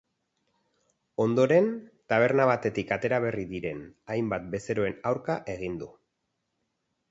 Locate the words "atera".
2.97-3.21